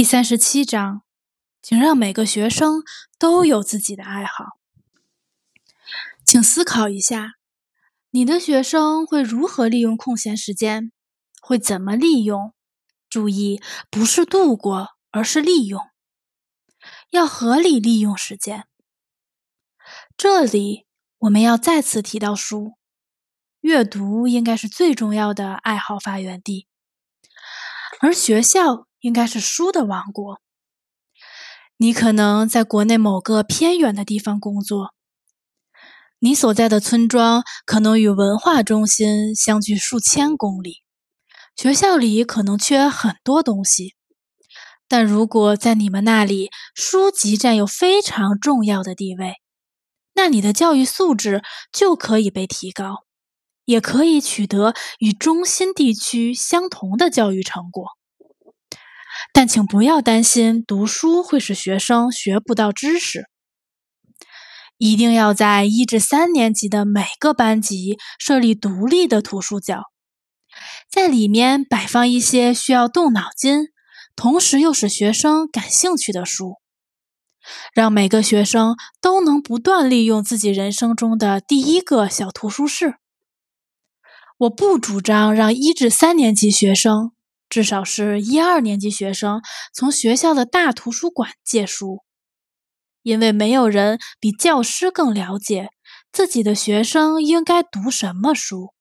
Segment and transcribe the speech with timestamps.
[0.00, 1.02] 第三十七章，
[1.60, 2.82] 请让每个学生
[3.18, 4.56] 都有自己的爱好。
[6.24, 7.34] 请思考一下，
[8.08, 10.90] 你的学生会如何利用空闲时间？
[11.42, 12.54] 会怎么利用？
[13.10, 13.60] 注意，
[13.90, 15.82] 不是度过，而是利用。
[17.10, 18.66] 要合理利用时间。
[20.16, 20.86] 这里
[21.18, 22.78] 我们要再次提到书，
[23.60, 26.66] 阅读应该是最重要的爱好发源地，
[28.00, 28.86] 而学校。
[29.00, 30.40] 应该是书的王国。
[31.76, 34.94] 你可能在国内某个偏远的地方工作，
[36.18, 40.82] 你所在的村庄可能与文化中心相距数千公里，
[41.56, 43.94] 学校里可能缺很多东西。
[44.86, 49.36] 但如果在你们那里，书籍占有非常重要的地位，
[50.14, 53.06] 那你的教育素质就可以被提高，
[53.64, 57.86] 也可以取得与中心地区相同的教育成果。
[59.32, 63.28] 但请不要担心读书会使学生学不到知识。
[64.78, 69.82] 一定要在一至三年级的每个班级设立独立的图书角，
[70.90, 73.66] 在里面摆放一些需要动脑筋，
[74.16, 76.54] 同时又使学生感兴趣的书，
[77.74, 82.94] 让每个学生都能不断利用自己人生中的第一个小图书室。
[84.38, 87.12] 我不主张让一至三年级学生。
[87.50, 89.42] 至少是一二年级学生
[89.74, 92.04] 从学校的大图书馆借书，
[93.02, 95.68] 因为没有人比教师更了解
[96.10, 98.72] 自己的学生应该读什么书。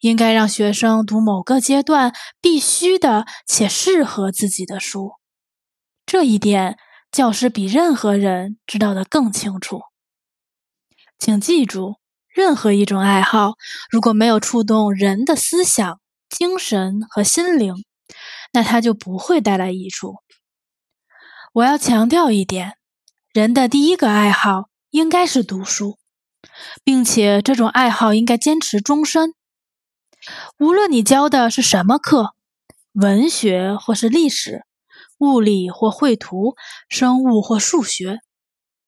[0.00, 5.12] 应该让学生读某个阶段必须的且适合自己的书，
[6.04, 6.76] 这一点
[7.10, 9.80] 教师比任何人知道的更清楚。
[11.18, 11.94] 请记住，
[12.28, 13.54] 任何一种爱好
[13.88, 15.98] 如果没有触动人的思想，
[16.34, 17.84] 精神和心灵，
[18.52, 20.16] 那它就不会带来益处。
[21.52, 22.76] 我要强调一点：
[23.32, 25.98] 人的第一个爱好应该是读书，
[26.82, 29.34] 并且这种爱好应该坚持终身。
[30.58, 32.34] 无论你教的是什么课，
[32.94, 34.64] 文学或是历史，
[35.18, 36.56] 物理或绘图，
[36.88, 38.18] 生物或数学，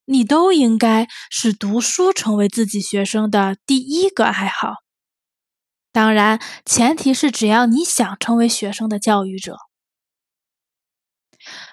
[0.04, 4.85] 你都应该使读书成为自己学生的第一个爱好。
[5.96, 9.56] 当然，前提是只要你想成为学生的教育者，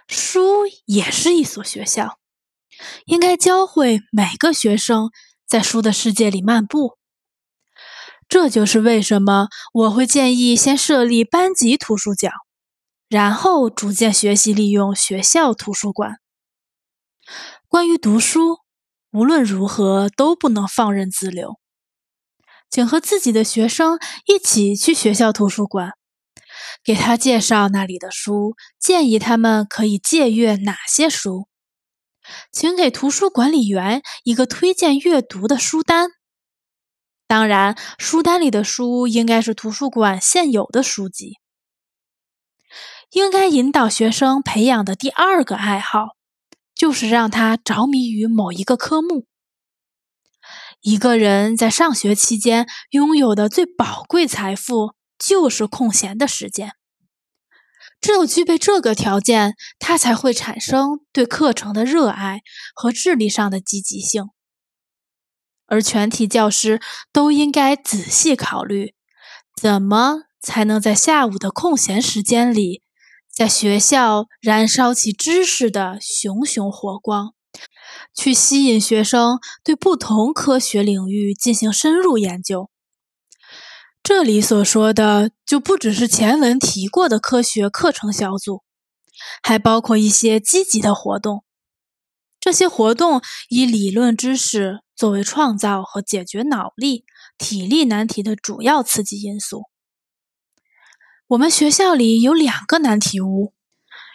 [0.08, 2.18] 书也是一所学校，
[3.04, 5.12] 应该教会每个学生
[5.46, 6.98] 在书的世界里漫步。
[8.30, 12.32] 这就是为什么我会建议先设立班级图书角，
[13.10, 16.22] 然后逐渐学习利用学校图书馆。
[17.68, 18.60] 关于读书，
[19.12, 21.60] 无论如何都不能放任自流。
[22.74, 25.92] 请和自己的学生一起去学校图书馆，
[26.84, 31.48] 给他介绍那里的书，建议他们可以借阅哪些书。
[32.52, 36.10] 请给图书管理员一个推荐阅读的书单。
[37.28, 41.38] 当然，书单里的书应该是图书馆现有的书籍。
[43.12, 46.16] 应该引导学生培养的第二个爱好，
[46.74, 49.28] 就是让他着迷于某一个科目。
[50.84, 56.74] 一个人在上学期间拥有的最宝贵财富就是空闲的时间。
[58.02, 62.42] 只有具备这个条件，他才会产生对课程的热爱
[62.76, 64.26] 和智力上的积极性。
[65.68, 66.82] 而全体教师
[67.14, 68.94] 都应该仔细考虑，
[69.56, 72.84] 怎么才能在下午的空闲时间里，
[73.32, 77.34] 在学校燃烧起知识的熊熊火光。
[78.16, 82.70] 去吸引学生对不同科学领域进行深入研究。
[84.02, 88.64] 这里所说的就不只是前文提过的科学课程小组，
[89.42, 91.46] 还包括一些积极的活动。
[92.40, 97.06] 这些活动以理论知识作为创造和解决脑力、
[97.38, 99.64] 体力难题的主要刺激因素。
[101.28, 103.54] 我们学校里有两个难题屋，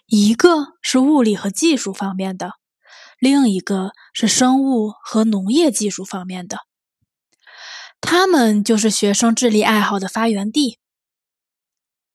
[0.07, 2.53] 一个是物理和技术方面的。
[3.19, 6.59] 另一个是生物和农业技术方面的，
[8.01, 10.79] 他们就是学生智力爱好的发源地。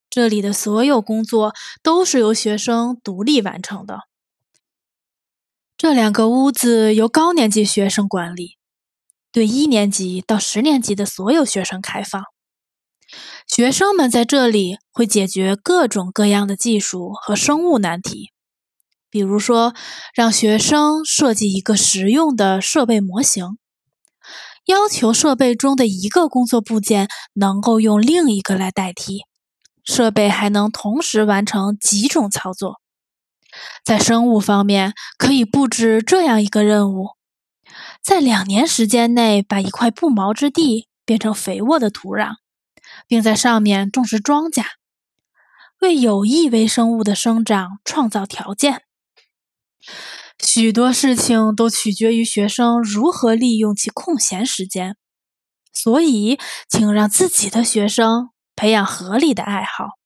[0.10, 4.02] 这里的所有工作都是由学生独立完成的。
[5.76, 8.58] 这两个屋子由高年级学生管理，
[9.32, 12.24] 对一年级到十年级的所有学生开放。
[13.48, 18.32] 学生们在这里会解决各种各样的技术和生物难题。
[19.14, 19.76] 比如说，
[20.16, 23.60] 让学生设计一个实用的设备模型，
[24.66, 29.20] 要求设备中的一个工作部件能够用另一个来代替，
[29.84, 32.82] 设备还能同时完成几种操作。
[33.86, 37.10] 在生物方面，可以布置这样一个任务：
[38.02, 42.38] 在两年时间内，把一块不毛之地变成肥沃的土壤，
[43.08, 44.66] 并在上面种植庄稼，
[45.82, 48.83] 为有益微生物的生长创造条件。
[50.46, 54.96] 许多事情都取决于学生如何利用其空闲时间，
[55.74, 56.38] 所以，
[56.70, 60.03] 请让自己的学生培养合理的爱好。